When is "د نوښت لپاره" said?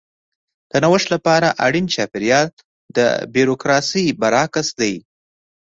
0.71-1.47